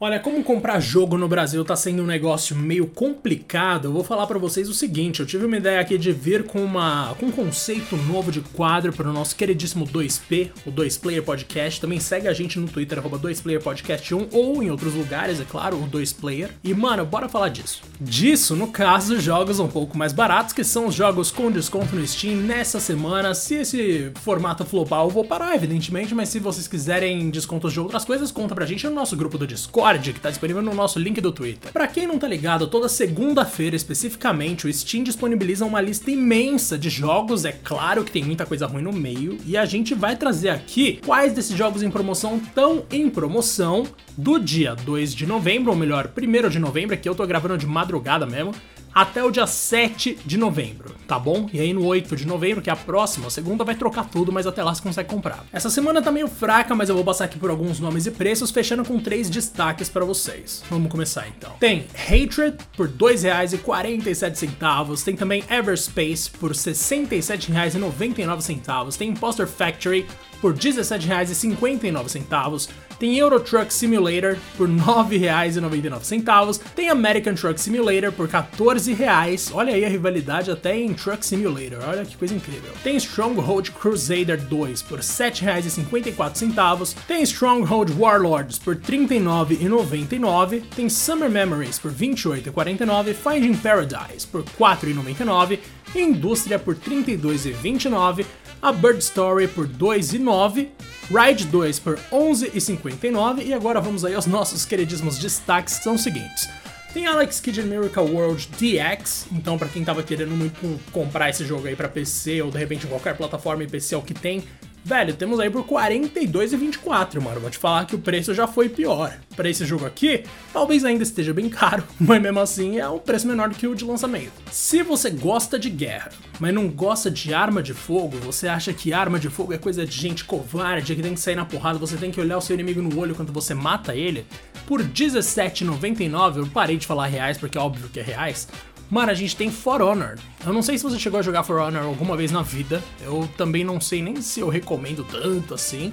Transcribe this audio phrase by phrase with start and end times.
[0.00, 4.28] Olha, como comprar jogo no Brasil tá sendo um negócio meio complicado, eu vou falar
[4.28, 7.32] para vocês o seguinte, eu tive uma ideia aqui de vir com uma com um
[7.32, 11.80] conceito novo de quadro para o nosso queridíssimo 2P, o 2Player Podcast.
[11.80, 16.50] Também segue a gente no Twitter 2playerpodcast1 ou em outros lugares, é claro, o 2Player.
[16.62, 17.82] E mano, bora falar disso.
[18.00, 22.06] Disso, no caso, jogos um pouco mais baratos, que são os jogos com desconto no
[22.06, 23.34] Steam nessa semana.
[23.34, 28.04] Se esse formato flopar, eu vou parar, evidentemente, mas se vocês quiserem descontos de outras
[28.04, 30.98] coisas, conta pra gente no nosso grupo do Discord Discord, que tá disponível no nosso
[30.98, 31.72] link do Twitter.
[31.72, 36.90] Para quem não tá ligado, toda segunda-feira especificamente, o Steam disponibiliza uma lista imensa de
[36.90, 40.50] jogos, é claro que tem muita coisa ruim no meio, e a gente vai trazer
[40.50, 45.78] aqui quais desses jogos em promoção estão em promoção do dia 2 de novembro, ou
[45.78, 48.52] melhor, 1 de novembro, que eu tô gravando de madrugada mesmo,
[48.98, 51.48] até o dia 7 de novembro, tá bom?
[51.52, 54.32] E aí no 8 de novembro, que é a próxima, a segunda vai trocar tudo,
[54.32, 55.44] mas até lá você consegue comprar.
[55.52, 58.50] Essa semana tá meio fraca, mas eu vou passar aqui por alguns nomes e preços,
[58.50, 60.64] fechando com três destaques para vocês.
[60.68, 61.52] Vamos começar então.
[61.60, 70.08] Tem Hatred por R$ 2,47, tem também Everspace por R$ 67,99, tem Imposter Factory
[70.40, 78.28] por R$ 17,59, tem Euro Truck Simulator por R$ 9,99, tem American Truck Simulator por
[78.28, 79.50] R$ 14,00.
[79.54, 82.72] Olha aí a rivalidade até em Truck Simulator, olha que coisa incrível.
[82.82, 91.30] Tem Stronghold Crusader 2 por R$ 7,54, tem Stronghold Warlords por R$ 39,99, tem Summer
[91.30, 95.58] Memories por R$ 28,49, Finding Paradise por R$ 4,99,
[95.94, 98.26] Indústria por R$ 32,29,
[98.60, 100.68] a Bird Story por 2,9,
[101.08, 106.02] Ride 2 por 11,59 e agora vamos aí aos nossos queridíssimos destaques que são os
[106.02, 106.48] seguintes.
[106.92, 111.66] Tem Alex Kidd Miracle World DX, então para quem tava querendo muito comprar esse jogo
[111.66, 114.42] aí para PC ou de repente qualquer plataforma e PC é o que tem,
[114.84, 117.40] Velho, temos aí por 42,24, mano.
[117.40, 119.18] Vou te falar que o preço já foi pior.
[119.36, 123.26] Para esse jogo aqui, talvez ainda esteja bem caro, mas mesmo assim é um preço
[123.26, 124.32] menor do que o de lançamento.
[124.50, 128.92] Se você gosta de guerra, mas não gosta de arma de fogo, você acha que
[128.92, 131.96] arma de fogo é coisa de gente covarde, que tem que sair na porrada, você
[131.96, 134.26] tem que olhar o seu inimigo no olho quando você mata ele,
[134.66, 138.48] por R$17,99, eu parei de falar reais porque é óbvio que é reais,
[138.90, 140.16] Mano, a gente tem For Honor.
[140.46, 142.82] Eu não sei se você chegou a jogar For Honor alguma vez na vida.
[143.02, 145.92] Eu também não sei nem se eu recomendo tanto assim.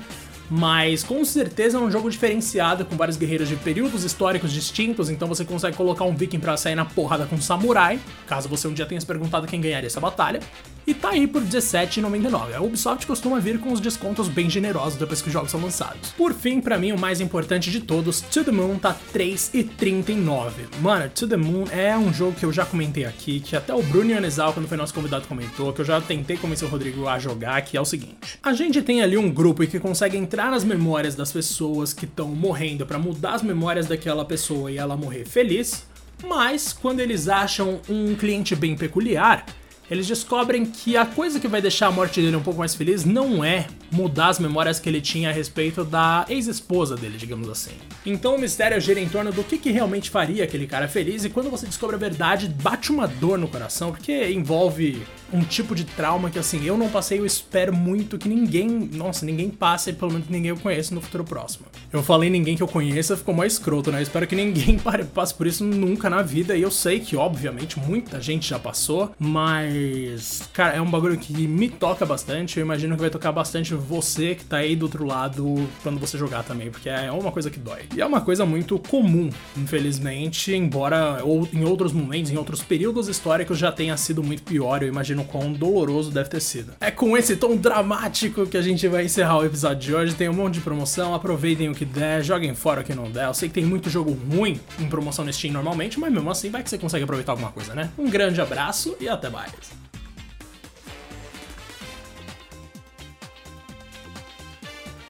[0.50, 5.28] Mas com certeza é um jogo diferenciado, com vários guerreiros de períodos históricos distintos, então
[5.28, 8.74] você consegue colocar um viking pra sair na porrada com um samurai, caso você um
[8.74, 10.40] dia tenha se perguntado quem ganharia essa batalha
[10.88, 12.54] e tá aí por R$17,99.
[12.56, 16.12] A Ubisoft costuma vir com os descontos bem generosos depois que os jogos são lançados.
[16.12, 20.52] Por fim, para mim, o mais importante de todos, To The Moon tá R$3,39.
[20.82, 23.82] Mano, To The Moon é um jogo que eu já comentei aqui, que até o
[23.82, 27.18] Bruno Yanezal, quando foi nosso convidado, comentou, que eu já tentei convencer o Rodrigo a
[27.20, 28.40] jogar, que é o seguinte.
[28.44, 32.28] A gente tem ali um grupo que consegue entrar nas memórias das pessoas que estão
[32.30, 35.86] morrendo para mudar as memórias daquela pessoa e ela morrer feliz,
[36.28, 39.46] mas quando eles acham um cliente bem peculiar,
[39.90, 43.06] eles descobrem que a coisa que vai deixar a morte dele um pouco mais feliz
[43.06, 47.72] não é mudar as memórias que ele tinha a respeito da ex-esposa dele, digamos assim.
[48.06, 51.30] Então o mistério gira em torno do que, que realmente faria aquele cara feliz, e
[51.30, 55.02] quando você descobre a verdade, bate uma dor no coração, porque envolve
[55.34, 59.26] um tipo de trauma que assim, eu não passei, eu espero muito que ninguém, nossa,
[59.26, 61.66] ninguém passe, pelo menos ninguém eu conheço no futuro próximo.
[61.92, 64.00] Eu falei ninguém que eu conheça, ficou mais escroto, né?
[64.00, 64.80] Eu espero que ninguém
[65.14, 69.12] passe por isso nunca na vida, e eu sei que, obviamente, muita gente já passou,
[69.20, 73.74] mas, cara, é um bagulho que me toca bastante, eu imagino que vai tocar bastante
[73.74, 77.50] você que tá aí do outro lado quando você jogar também, porque é uma coisa
[77.50, 77.84] que dói.
[77.96, 83.08] E é uma coisa muito comum, infelizmente, embora ou em outros momentos, em outros períodos
[83.08, 86.74] históricos já tenha sido muito pior, eu imagino quão doloroso deve ter sido.
[86.80, 90.16] É com esse tom dramático que a gente vai encerrar o episódio de hoje.
[90.16, 93.28] Tem um monte de promoção, aproveitem o que der, joguem fora o que não der.
[93.28, 96.50] Eu sei que tem muito jogo ruim em promoção no Steam normalmente, mas mesmo assim
[96.50, 97.90] vai que você consegue aproveitar alguma coisa, né?
[97.98, 99.85] Um grande abraço e até mais.